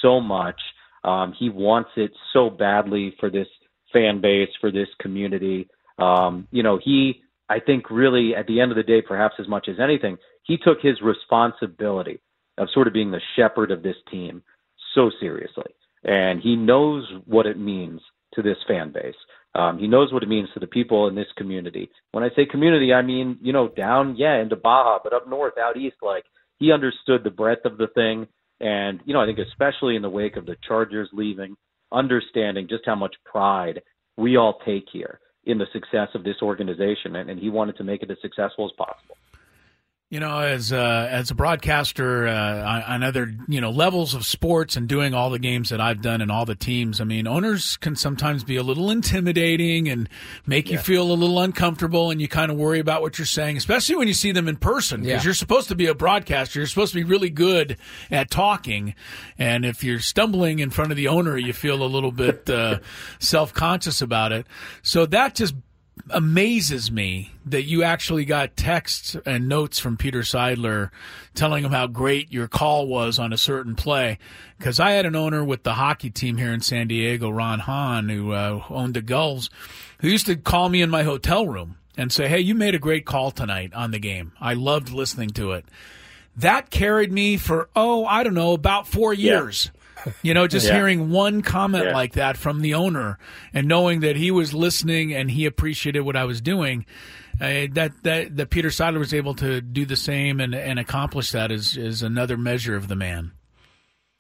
so 0.03 0.21
much. 0.21 0.61
Um, 1.03 1.33
he 1.39 1.49
wants 1.49 1.91
it 1.97 2.11
so 2.35 2.51
badly 2.51 3.15
for 3.19 3.31
this 3.31 3.49
fan 3.91 4.21
base, 4.21 4.51
for 4.61 4.71
this 4.71 4.89
community. 5.01 5.67
Um, 5.99 6.47
you 6.51 6.63
know, 6.63 6.79
he, 6.85 7.23
I 7.49 7.59
think, 7.59 7.91
really, 7.91 8.35
at 8.37 8.47
the 8.47 8.61
end 8.61 8.71
of 8.71 8.77
the 8.77 8.83
day, 8.83 9.01
perhaps 9.01 9.37
as 9.41 9.49
much 9.49 9.67
as 9.67 9.77
anything, 9.83 10.19
he 10.43 10.59
took 10.59 10.83
his 10.83 11.01
responsibility 11.01 12.21
of 12.59 12.69
sort 12.75 12.87
of 12.87 12.93
being 12.93 13.11
the 13.11 13.23
shepherd 13.35 13.71
of 13.71 13.83
this 13.83 13.97
team 14.11 14.43
so 14.95 15.11
seriously. 15.21 15.73
And 16.05 16.41
he 16.41 16.57
knows 16.57 17.05
what 17.27 17.47
it 17.47 17.59
means 17.59 18.01
to 18.35 18.43
this 18.43 18.57
fan 18.67 18.93
base. 18.93 19.15
Um, 19.55 19.79
he 19.79 19.89
knows 19.89 20.13
what 20.13 20.23
it 20.23 20.29
means 20.29 20.49
to 20.55 20.61
the 20.61 20.67
people 20.67 21.09
in 21.09 21.15
this 21.15 21.27
community. 21.37 21.91
When 22.13 22.23
I 22.23 22.29
say 22.37 22.47
community, 22.47 22.93
I 22.93 23.03
mean, 23.03 23.39
you 23.41 23.53
know, 23.53 23.69
down, 23.69 24.17
yeah, 24.17 24.41
into 24.41 24.57
Baja, 24.57 24.99
but 25.03 25.13
up 25.13 25.29
north, 25.29 25.55
out 25.59 25.77
east, 25.77 25.97
like 26.03 26.25
he 26.59 26.71
understood 26.71 27.25
the 27.25 27.31
breadth 27.31 27.65
of 27.65 27.79
the 27.79 27.89
thing. 27.95 28.27
And, 28.61 29.01
you 29.05 29.15
know, 29.15 29.21
I 29.21 29.27
think 29.27 29.39
especially 29.39 29.97
in 29.97 30.03
the 30.03 30.11
wake 30.11 30.37
of 30.37 30.47
the 30.47 30.57
Chargers 30.67 31.09
leaving, 31.13 31.57
understanding 31.91 32.67
just 32.69 32.85
how 32.85 32.95
much 32.95 33.15
pride 33.25 33.83
we 34.17 34.37
all 34.37 34.59
take 34.67 34.87
here 34.93 35.21
in 35.45 35.59
the 35.59 35.67
success 35.73 36.09
of 36.15 36.25
this 36.25 36.37
organization. 36.43 37.17
And, 37.17 37.31
and 37.31 37.41
he 37.41 37.49
wanted 37.51 37.77
to 37.79 37.85
make 37.85 38.03
it 38.03 38.11
as 38.11 38.19
successful 38.21 38.67
as 38.67 38.73
possible. 38.77 39.17
You 40.11 40.21
know, 40.21 40.39
as 40.39 40.73
uh, 40.73 41.07
as 41.11 41.31
a 41.31 41.35
broadcaster 41.35 42.27
uh, 42.27 42.83
on, 42.89 43.03
other 43.03 43.31
you 43.47 43.61
know 43.61 43.69
levels 43.69 44.15
of 44.15 44.25
sports 44.25 44.75
and 44.75 44.89
doing 44.89 45.13
all 45.13 45.29
the 45.29 45.39
games 45.39 45.69
that 45.69 45.83
I've 45.83 46.01
done 46.01 46.23
and 46.23 46.33
all 46.33 46.47
the 46.47 46.55
teams, 46.55 46.99
I 46.99 47.05
mean, 47.05 47.27
owners 47.27 47.77
can 47.77 47.95
sometimes 47.95 48.43
be 48.43 48.57
a 48.57 48.63
little 48.63 48.91
intimidating 48.91 49.87
and 49.87 50.09
make 50.47 50.71
you 50.71 50.79
feel 50.79 51.03
a 51.03 51.13
little 51.13 51.39
uncomfortable, 51.41 52.11
and 52.11 52.23
you 52.23 52.27
kind 52.29 52.51
of 52.51 52.57
worry 52.57 52.79
about 52.79 53.03
what 53.03 53.19
you're 53.19 53.27
saying, 53.27 53.59
especially 53.59 53.97
when 53.97 54.09
you 54.09 54.15
see 54.15 54.33
them 54.33 54.49
in 54.49 54.57
person 54.57 55.03
because 55.03 55.25
Yeah. 55.25 55.29
you're 55.29 55.35
supposed 55.35 55.69
to 55.69 55.75
be 55.75 55.89
a 55.89 55.95
broadcaster. 55.95 56.59
You're 56.59 56.69
supposed 56.69 56.95
to 56.95 56.99
be 57.01 57.05
really 57.05 57.29
good 57.29 57.77
at 58.11 58.31
talking, 58.31 58.95
and 59.37 59.67
if 59.67 59.85
you're 59.85 60.01
stumbling 60.01 60.61
in 60.61 60.71
front 60.71 60.91
of 60.91 60.97
the 60.97 61.09
owner, 61.09 61.37
you 61.37 61.53
feel 61.53 61.83
a 61.83 61.85
little 61.85 62.13
bit 62.13 62.49
uh, 62.49 62.79
self 63.19 63.53
conscious 63.53 64.01
about 64.01 64.33
it. 64.33 64.47
So 64.81 65.05
that 65.05 65.35
just 65.35 65.55
amazes 66.11 66.91
me 66.91 67.33
that 67.47 67.65
you 67.65 67.83
actually 67.83 68.25
got 68.25 68.57
texts 68.57 69.17
and 69.27 69.49
notes 69.49 69.79
from 69.79 69.97
Peter 69.97 70.21
Seidler 70.21 70.91
telling 71.35 71.65
him 71.65 71.73
how 71.73 71.87
great 71.87 72.33
your 72.33 72.49
call 72.49 72.87
was 72.87 73.19
on 73.19 73.33
a 73.33 73.39
certain 73.39 73.75
play. 73.75 74.19
Because 74.59 74.81
I 74.81 74.93
had 74.93 75.07
an 75.07 75.17
owner 75.17 75.45
with 75.45 75.63
the 75.63 75.75
hockey 75.75 76.11
team 76.11 76.37
here 76.37 76.53
in 76.53 76.61
San 76.61 76.89
Diego, 76.89 77.31
Ron 77.31 77.61
Hahn, 77.61 78.09
who 78.09 78.33
uh, 78.33 78.63
owned 78.69 78.95
the 78.95 79.03
Gulls, 79.03 79.51
who 80.01 80.09
used 80.09 80.27
to 80.27 80.37
call 80.37 80.69
me 80.69 80.83
in 80.83 80.91
my 80.91 81.03
hotel 81.03 81.47
room 81.47 81.77
and 81.97 82.13
say, 82.13 82.29
Hey, 82.29 82.41
you 82.41 82.55
made 82.55 82.75
a 82.75 82.79
great 82.79 83.05
call 83.05 83.31
tonight 83.31 83.75
on 83.75 83.91
the 83.91 83.99
game. 83.99 84.33
I 84.41 84.55
loved 84.55 84.91
listening 84.91 85.31
to 85.31 85.53
it. 85.53 85.65
That 86.37 86.71
carried 86.71 87.13
me 87.13 87.37
for, 87.37 87.69
oh, 87.75 88.05
I 88.07 88.23
don't 88.23 88.35
know, 88.35 88.53
about 88.53 88.87
four 88.87 89.13
years. 89.13 89.71
You 90.23 90.35
know, 90.35 90.47
just 90.47 90.67
Yeah. 90.67 90.75
hearing 90.75 91.11
one 91.11 91.43
comment 91.43 91.87
Yeah. 91.87 91.93
like 91.95 92.13
that 92.13 92.37
from 92.37 92.61
the 92.61 92.75
owner 92.75 93.19
and 93.53 93.67
knowing 93.67 94.01
that 94.01 94.17
he 94.17 94.31
was 94.31 94.55
listening 94.55 95.15
and 95.15 95.31
he 95.31 95.47
appreciated 95.47 96.01
what 96.01 96.17
I 96.17 96.25
was 96.25 96.41
doing, 96.41 96.87
uh, 97.41 97.67
that 97.73 97.93
that 98.03 98.37
that 98.37 98.51
Peter 98.51 98.69
Seidler 98.69 98.99
was 98.99 99.13
able 99.15 99.35
to 99.35 99.61
do 99.61 99.85
the 99.85 99.97
same 99.97 100.41
and 100.41 100.55
and 100.55 100.79
accomplish 100.79 101.31
that 101.33 101.51
is 101.51 101.77
is 101.77 102.03
another 102.03 102.37
measure 102.37 102.77
of 102.77 102.89
the 102.89 102.97
man. 102.97 103.33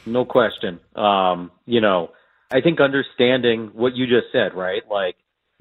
No 0.06 0.24
question. 0.24 0.80
Um, 0.94 1.50
you 1.66 1.80
know, 1.80 2.10
I 2.50 2.60
think 2.60 2.80
understanding 2.80 3.70
what 3.74 3.94
you 3.96 4.06
just 4.06 4.32
said, 4.32 4.54
right? 4.54 4.82
Like 4.90 5.16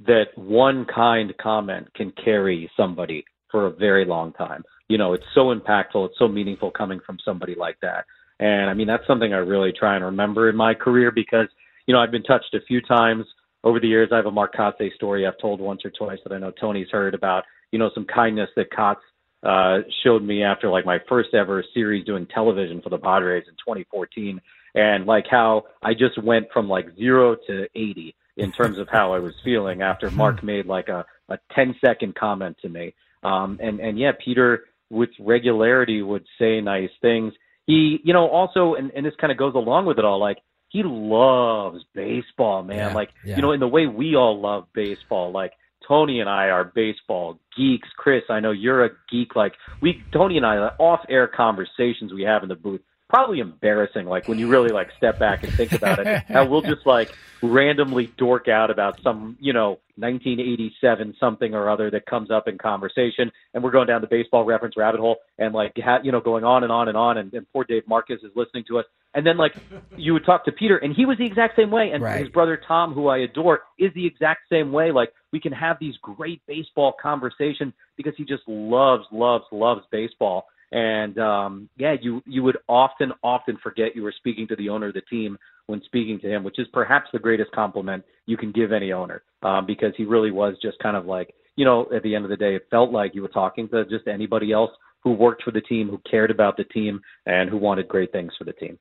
that 0.05 0.27
one 0.35 0.85
kind 0.85 1.33
comment 1.41 1.93
can 1.95 2.11
carry 2.11 2.69
somebody 2.77 3.25
for 3.49 3.65
a 3.65 3.71
very 3.71 4.05
long 4.05 4.31
time. 4.33 4.63
You 4.87 4.97
know, 4.97 5.13
it's 5.13 5.25
so 5.33 5.53
impactful, 5.53 6.09
it's 6.09 6.19
so 6.19 6.27
meaningful 6.27 6.71
coming 6.71 6.99
from 7.05 7.17
somebody 7.25 7.55
like 7.55 7.77
that. 7.81 8.05
And 8.39 8.69
I 8.69 8.73
mean, 8.73 8.87
that's 8.87 9.05
something 9.07 9.33
I 9.33 9.37
really 9.37 9.73
try 9.77 9.95
and 9.95 10.05
remember 10.05 10.49
in 10.49 10.55
my 10.55 10.73
career 10.73 11.11
because, 11.11 11.47
you 11.85 11.93
know, 11.93 11.99
I've 11.99 12.11
been 12.11 12.23
touched 12.23 12.53
a 12.53 12.61
few 12.67 12.81
times 12.81 13.25
over 13.63 13.79
the 13.79 13.87
years. 13.87 14.09
I 14.11 14.17
have 14.17 14.25
a 14.25 14.31
Mark 14.31 14.55
Kotsay 14.55 14.93
story 14.93 15.25
I've 15.25 15.39
told 15.39 15.59
once 15.59 15.83
or 15.83 15.91
twice 15.91 16.19
that 16.23 16.33
I 16.33 16.37
know 16.37 16.51
Tony's 16.51 16.89
heard 16.91 17.13
about, 17.13 17.43
you 17.71 17.79
know, 17.79 17.89
some 17.93 18.05
kindness 18.05 18.49
that 18.55 18.71
Kotz 18.71 18.97
uh, 19.43 19.79
showed 20.03 20.23
me 20.23 20.43
after 20.43 20.69
like 20.69 20.85
my 20.85 20.99
first 21.07 21.33
ever 21.33 21.63
series 21.73 22.05
doing 22.05 22.27
television 22.27 22.81
for 22.81 22.89
the 22.89 22.97
Padres 22.97 23.45
in 23.47 23.53
2014, 23.53 24.41
and 24.75 25.05
like 25.05 25.25
how 25.29 25.65
I 25.81 25.93
just 25.93 26.21
went 26.21 26.47
from 26.51 26.67
like 26.67 26.95
zero 26.95 27.35
to 27.47 27.67
80 27.75 28.15
in 28.37 28.51
terms 28.51 28.77
of 28.77 28.87
how 28.89 29.13
I 29.13 29.19
was 29.19 29.33
feeling 29.43 29.81
after 29.81 30.11
Mark 30.11 30.43
made 30.43 30.65
like 30.65 30.89
a 30.89 31.05
a 31.29 31.37
10 31.53 31.75
second 31.83 32.15
comment 32.15 32.57
to 32.61 32.69
me. 32.69 32.93
Um, 33.23 33.59
and 33.61 33.79
and 33.79 33.99
yeah, 33.99 34.11
Peter 34.23 34.65
with 34.89 35.09
regularity 35.19 36.01
would 36.01 36.25
say 36.39 36.61
nice 36.61 36.89
things. 37.01 37.33
He, 37.67 37.99
you 38.03 38.13
know, 38.13 38.27
also, 38.29 38.73
and, 38.73 38.91
and 38.95 39.05
this 39.05 39.13
kind 39.19 39.31
of 39.31 39.37
goes 39.37 39.53
along 39.53 39.85
with 39.85 39.99
it 39.99 40.05
all, 40.05 40.19
like 40.19 40.37
he 40.69 40.81
loves 40.83 41.83
baseball, 41.93 42.63
man. 42.63 42.77
Yeah, 42.77 42.93
like, 42.93 43.09
yeah. 43.23 43.35
you 43.35 43.41
know, 43.41 43.51
in 43.51 43.59
the 43.59 43.67
way 43.67 43.85
we 43.85 44.15
all 44.15 44.41
love 44.41 44.67
baseball, 44.73 45.31
like 45.31 45.51
Tony 45.87 46.19
and 46.19 46.29
I 46.29 46.45
are 46.45 46.63
baseball 46.63 47.39
geeks. 47.55 47.87
Chris, 47.97 48.23
I 48.29 48.39
know 48.39 48.51
you're 48.51 48.85
a 48.85 48.89
geek. 49.11 49.35
Like 49.35 49.53
we, 49.81 50.01
Tony 50.11 50.37
and 50.37 50.45
I, 50.45 50.55
the 50.55 50.73
off-air 50.77 51.27
conversations 51.27 52.13
we 52.13 52.23
have 52.23 52.41
in 52.43 52.49
the 52.49 52.55
booth, 52.55 52.81
probably 53.09 53.39
embarrassing. 53.39 54.05
Like 54.05 54.27
when 54.27 54.37
you 54.39 54.47
really 54.47 54.71
like 54.71 54.89
step 54.97 55.19
back 55.19 55.43
and 55.43 55.53
think 55.53 55.71
about 55.71 55.99
it, 55.99 56.23
how 56.27 56.45
we'll 56.45 56.61
just 56.61 56.85
like 56.85 57.13
randomly 57.41 58.07
dork 58.17 58.47
out 58.47 58.69
about 58.69 59.01
some, 59.01 59.37
you 59.39 59.53
know, 59.53 59.79
1987 59.95 61.15
something 61.19 61.53
or 61.53 61.69
other 61.69 61.89
that 61.91 62.05
comes 62.05 62.29
up 62.29 62.47
in 62.47 62.57
conversation, 62.57 63.31
and 63.53 63.63
we're 63.63 63.71
going 63.71 63.87
down 63.87 64.01
the 64.01 64.07
baseball 64.07 64.43
reference 64.45 64.75
rabbit 64.77 64.99
hole, 64.99 65.17
and 65.39 65.53
like, 65.53 65.73
ha- 65.77 65.99
you 66.03 66.11
know, 66.11 66.21
going 66.21 66.43
on 66.43 66.63
and 66.63 66.71
on 66.71 66.87
and 66.87 66.97
on, 66.97 67.17
and, 67.17 67.33
and 67.33 67.45
poor 67.51 67.63
Dave 67.63 67.87
Marcus 67.87 68.19
is 68.23 68.31
listening 68.35 68.63
to 68.67 68.77
us, 68.79 68.85
and 69.15 69.25
then 69.25 69.37
like 69.37 69.55
you 69.95 70.13
would 70.13 70.25
talk 70.25 70.45
to 70.45 70.51
Peter, 70.51 70.77
and 70.77 70.95
he 70.95 71.05
was 71.05 71.17
the 71.17 71.25
exact 71.25 71.55
same 71.55 71.71
way, 71.71 71.91
and 71.91 72.03
Right. 72.03 72.19
his 72.19 72.29
brother 72.29 72.59
Tom, 72.67 72.93
who 72.93 73.07
I 73.07 73.19
adore, 73.19 73.61
is 73.79 73.91
the 73.95 74.05
exact 74.05 74.41
same 74.51 74.71
way. 74.71 74.91
Like 74.91 75.13
we 75.31 75.39
can 75.39 75.51
have 75.53 75.77
these 75.79 75.95
great 76.01 76.41
baseball 76.47 76.93
conversations 77.01 77.73
because 77.95 78.13
he 78.17 78.23
just 78.25 78.43
loves, 78.47 79.05
loves, 79.11 79.45
loves 79.51 79.81
baseball. 79.91 80.45
And 80.71 81.17
um, 81.17 81.69
yeah, 81.77 81.95
you 82.01 82.21
you 82.25 82.43
would 82.43 82.57
often, 82.67 83.13
often 83.23 83.57
forget 83.63 83.95
you 83.95 84.03
were 84.03 84.13
speaking 84.17 84.47
to 84.49 84.55
the 84.55 84.69
owner 84.69 84.87
of 84.87 84.93
the 84.93 85.01
team 85.01 85.37
when 85.67 85.81
speaking 85.85 86.19
to 86.21 86.27
him, 86.27 86.43
which 86.43 86.59
is 86.59 86.67
perhaps 86.73 87.07
the 87.13 87.19
greatest 87.19 87.51
compliment 87.51 88.03
you 88.25 88.37
can 88.37 88.51
give 88.51 88.71
any 88.71 88.91
owner, 88.91 89.23
um, 89.43 89.65
because 89.65 89.93
he 89.97 90.05
really 90.05 90.31
was 90.31 90.55
just 90.61 90.77
kind 90.79 90.97
of 90.97 91.05
like, 91.05 91.33
you 91.55 91.65
know, 91.65 91.87
at 91.95 92.03
the 92.03 92.15
end 92.15 92.25
of 92.25 92.29
the 92.29 92.37
day, 92.37 92.55
it 92.55 92.67
felt 92.69 92.91
like 92.91 93.15
you 93.15 93.21
were 93.21 93.27
talking 93.29 93.67
to 93.69 93.85
just 93.85 94.07
anybody 94.07 94.51
else 94.51 94.71
who 95.03 95.11
worked 95.11 95.43
for 95.43 95.51
the 95.51 95.61
team, 95.61 95.89
who 95.89 96.01
cared 96.09 96.31
about 96.31 96.57
the 96.57 96.63
team, 96.65 97.01
and 97.25 97.49
who 97.49 97.57
wanted 97.57 97.87
great 97.87 98.11
things 98.11 98.31
for 98.37 98.43
the 98.43 98.53
team. 98.53 98.77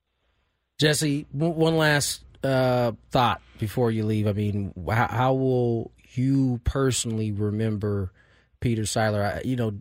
Jesse, 0.78 1.26
one 1.32 1.76
last 1.76 2.24
uh, 2.42 2.92
thought 3.10 3.40
before 3.58 3.90
you 3.90 4.04
leave. 4.04 4.26
I 4.26 4.32
mean, 4.32 4.72
how, 4.88 5.06
how 5.08 5.34
will 5.34 5.92
you 6.14 6.60
personally 6.64 7.32
remember 7.32 8.12
Peter 8.60 8.82
Seidler? 8.82 9.36
I, 9.36 9.42
you 9.44 9.56
know, 9.56 9.80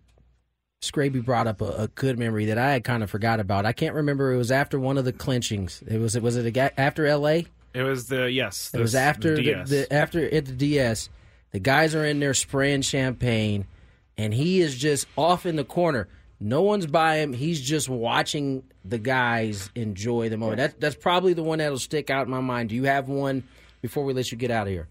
Scraby 0.86 1.24
brought 1.24 1.48
up 1.48 1.62
a, 1.62 1.84
a 1.84 1.88
good 1.90 2.18
memory 2.20 2.46
that 2.46 2.58
I 2.58 2.74
had 2.74 2.84
kind 2.84 3.04
of 3.04 3.10
forgot 3.10 3.40
about. 3.40 3.66
I 3.66 3.74
can't 3.74 3.96
remember. 3.96 4.34
It 4.34 4.38
was 4.38 4.52
after 4.52 4.80
one 4.80 4.98
of 4.98 5.06
the 5.06 5.14
clinchings. 5.14 5.84
It 5.88 6.00
was. 6.00 6.20
Was 6.20 6.38
it 6.38 6.56
a, 6.56 6.80
after 6.80 7.06
L.A.? 7.06 7.48
It 7.74 7.84
was 7.84 8.08
the 8.08 8.32
yes. 8.32 8.72
It 8.74 8.80
was 8.80 8.96
after 8.96 9.36
the 9.36 9.54
the, 9.54 9.64
the 9.64 9.94
after 9.94 10.34
at 10.34 10.46
the 10.46 10.54
DS. 10.54 11.10
The 11.52 11.60
guys 11.60 11.96
are 11.96 12.06
in 12.06 12.20
there 12.20 12.34
spraying 12.34 12.82
champagne, 12.82 13.66
and 14.18 14.34
he 14.34 14.62
is 14.62 14.78
just 14.78 15.08
off 15.18 15.46
in 15.46 15.56
the 15.56 15.64
corner. 15.64 16.08
No 16.40 16.62
one's 16.62 16.86
by 16.86 17.18
him. 17.18 17.34
He's 17.34 17.62
just 17.62 17.88
watching 17.90 18.64
the 18.84 18.98
guys 18.98 19.70
enjoy 19.76 20.30
the 20.30 20.38
moment. 20.38 20.58
That's 20.58 20.76
that's 20.76 20.96
probably 20.96 21.34
the 21.34 21.44
one 21.44 21.60
that'll 21.60 21.80
stick 21.80 22.10
out 22.10 22.26
in 22.26 22.32
my 22.32 22.42
mind. 22.42 22.70
Do 22.70 22.76
you 22.76 22.84
have 22.84 23.08
one 23.08 23.44
before 23.82 24.04
we 24.04 24.14
let 24.14 24.32
you 24.32 24.38
get 24.38 24.52
out 24.52 24.68
of 24.68 24.74
here? 24.74 24.88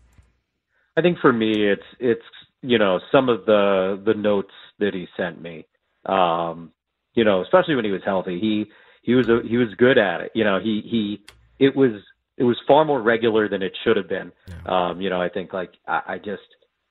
I 0.96 1.02
think 1.02 1.18
for 1.20 1.32
me, 1.32 1.52
it's 1.54 1.82
it's 1.98 2.22
you 2.62 2.78
know 2.78 3.00
some 3.12 3.28
of 3.28 3.46
the 3.46 4.00
the 4.04 4.14
notes 4.14 4.52
that 4.78 4.94
he 4.94 5.06
sent 5.16 5.40
me. 5.40 5.66
Um, 6.06 6.72
you 7.14 7.24
know, 7.24 7.42
especially 7.42 7.76
when 7.76 7.84
he 7.84 7.90
was 7.90 8.02
healthy, 8.04 8.38
he 8.40 8.66
he 9.02 9.14
was 9.14 9.28
a, 9.28 9.40
he 9.46 9.56
was 9.56 9.68
good 9.78 9.98
at 9.98 10.20
it. 10.20 10.32
You 10.34 10.44
know, 10.44 10.58
he 10.60 10.82
he 10.84 11.24
it 11.64 11.74
was 11.76 11.92
it 12.36 12.44
was 12.44 12.56
far 12.66 12.84
more 12.84 13.00
regular 13.00 13.48
than 13.48 13.62
it 13.62 13.72
should 13.84 13.96
have 13.96 14.08
been. 14.08 14.32
Um, 14.66 15.00
you 15.00 15.10
know, 15.10 15.20
I 15.20 15.28
think 15.28 15.52
like 15.52 15.72
I, 15.86 16.00
I 16.08 16.18
just 16.18 16.42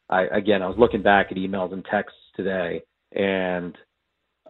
I 0.09 0.23
again 0.25 0.61
I 0.61 0.67
was 0.67 0.77
looking 0.77 1.03
back 1.03 1.27
at 1.31 1.37
emails 1.37 1.73
and 1.73 1.83
texts 1.85 2.19
today, 2.35 2.83
and 3.11 3.77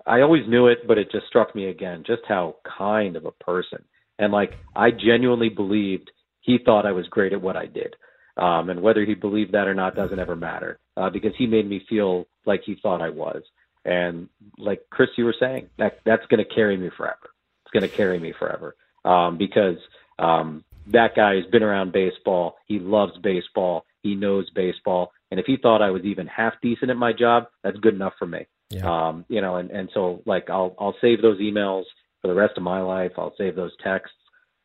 I 0.05 0.21
always 0.21 0.47
knew 0.47 0.67
it, 0.67 0.87
but 0.87 0.97
it 0.97 1.11
just 1.11 1.27
struck 1.27 1.55
me 1.55 1.67
again 1.67 2.03
just 2.05 2.21
how 2.27 2.57
kind 2.77 3.15
of 3.15 3.25
a 3.25 3.31
person. 3.31 3.83
And 4.19 4.31
like 4.31 4.51
I 4.75 4.91
genuinely 4.91 5.49
believed 5.49 6.11
he 6.41 6.59
thought 6.63 6.85
I 6.85 6.91
was 6.91 7.07
great 7.07 7.33
at 7.33 7.41
what 7.41 7.55
I 7.55 7.65
did. 7.65 7.95
Um, 8.35 8.71
and 8.71 8.81
whether 8.81 9.05
he 9.05 9.13
believed 9.13 9.51
that 9.51 9.67
or 9.67 9.75
not 9.75 9.95
doesn't 9.95 10.19
ever 10.19 10.35
matter 10.35 10.79
uh, 10.97 11.09
because 11.09 11.33
he 11.37 11.45
made 11.45 11.69
me 11.69 11.85
feel 11.87 12.25
like 12.47 12.61
he 12.65 12.75
thought 12.81 13.01
I 13.01 13.09
was. 13.09 13.43
And 13.85 14.29
like 14.57 14.81
Chris, 14.89 15.09
you 15.17 15.25
were 15.25 15.35
saying, 15.39 15.69
that 15.77 15.99
that's 16.05 16.25
going 16.27 16.43
to 16.43 16.55
carry 16.55 16.77
me 16.77 16.89
forever. 16.95 17.29
It's 17.65 17.71
going 17.71 17.89
to 17.89 17.95
carry 17.95 18.19
me 18.19 18.33
forever 18.37 18.75
um, 19.03 19.37
because 19.37 19.77
um, 20.19 20.63
that 20.87 21.15
guy 21.15 21.35
has 21.35 21.45
been 21.51 21.63
around 21.63 21.91
baseball. 21.91 22.55
He 22.65 22.79
loves 22.79 23.13
baseball. 23.21 23.85
He 24.01 24.15
knows 24.15 24.49
baseball. 24.51 25.11
And 25.31 25.39
if 25.39 25.45
he 25.45 25.57
thought 25.57 25.81
I 25.81 25.89
was 25.89 26.03
even 26.03 26.27
half 26.27 26.53
decent 26.61 26.91
at 26.91 26.97
my 26.97 27.13
job, 27.13 27.45
that's 27.63 27.77
good 27.77 27.95
enough 27.95 28.13
for 28.19 28.27
me. 28.27 28.45
Yeah. 28.69 28.85
Um, 28.85 29.25
you 29.29 29.41
know, 29.41 29.57
and, 29.57 29.69
and 29.71 29.89
so 29.93 30.21
like 30.25 30.49
I'll 30.49 30.75
I'll 30.79 30.95
save 31.01 31.21
those 31.21 31.39
emails 31.39 31.83
for 32.21 32.27
the 32.27 32.33
rest 32.33 32.53
of 32.57 32.63
my 32.63 32.81
life. 32.81 33.11
I'll 33.17 33.35
save 33.37 33.55
those 33.55 33.71
texts 33.83 34.15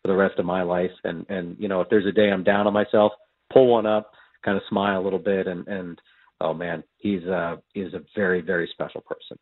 for 0.03 0.09
the 0.09 0.17
rest 0.17 0.39
of 0.39 0.47
my 0.47 0.63
life. 0.63 0.91
And 1.05 1.27
and 1.29 1.57
you 1.59 1.69
know, 1.69 1.81
if 1.81 1.89
there's 1.91 2.07
a 2.07 2.13
day 2.13 2.31
I'm 2.31 2.45
down 2.45 2.67
on 2.67 2.73
myself, 2.73 3.13
pull 3.53 3.69
one 3.69 3.87
up, 3.87 4.13
kind 4.45 4.57
of 4.57 4.63
smile 4.69 5.01
a 5.01 5.05
little 5.05 5.19
bit, 5.19 5.47
and 5.47 5.67
and 5.69 6.01
oh 6.41 6.55
man, 6.55 6.83
he's 6.97 7.25
uh 7.25 7.57
he's 7.73 7.95
a 7.95 8.03
very 8.15 8.41
very 8.41 8.69
special 8.73 9.01
person. 9.03 9.39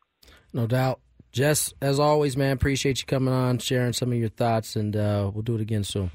No 0.53 0.67
doubt. 0.67 0.99
Jess, 1.31 1.73
as 1.81 1.99
always, 1.99 2.37
man, 2.37 2.53
appreciate 2.53 2.99
you 2.99 3.05
coming 3.05 3.33
on, 3.33 3.59
sharing 3.59 3.93
some 3.93 4.11
of 4.11 4.17
your 4.17 4.29
thoughts, 4.29 4.75
and 4.75 4.95
uh, 4.95 5.29
we'll 5.31 5.43
do 5.43 5.55
it 5.55 5.61
again 5.61 5.83
soon. 5.83 6.09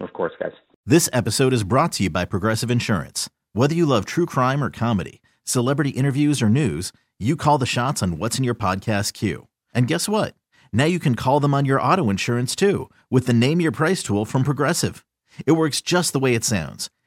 Of 0.00 0.12
course, 0.12 0.32
guys. 0.40 0.52
This 0.86 1.08
episode 1.12 1.52
is 1.52 1.64
brought 1.64 1.92
to 1.92 2.04
you 2.04 2.10
by 2.10 2.24
Progressive 2.24 2.70
Insurance. 2.70 3.28
Whether 3.52 3.74
you 3.74 3.84
love 3.84 4.04
true 4.04 4.26
crime 4.26 4.64
or 4.64 4.70
comedy, 4.70 5.20
celebrity 5.44 5.90
interviews 5.90 6.40
or 6.40 6.48
news, 6.48 6.92
you 7.18 7.36
call 7.36 7.58
the 7.58 7.66
shots 7.66 8.02
on 8.02 8.18
what's 8.18 8.38
in 8.38 8.44
your 8.44 8.54
podcast 8.54 9.12
queue. 9.12 9.48
And 9.74 9.86
guess 9.86 10.08
what? 10.08 10.34
Now 10.72 10.84
you 10.86 10.98
can 10.98 11.14
call 11.14 11.38
them 11.38 11.52
on 11.54 11.66
your 11.66 11.80
auto 11.80 12.08
insurance 12.08 12.56
too 12.56 12.90
with 13.10 13.26
the 13.26 13.34
Name 13.34 13.60
Your 13.60 13.72
Price 13.72 14.02
tool 14.02 14.24
from 14.24 14.42
Progressive. 14.44 15.04
It 15.46 15.52
works 15.52 15.80
just 15.80 16.12
the 16.12 16.18
way 16.18 16.34
it 16.34 16.44
sounds. 16.44 16.90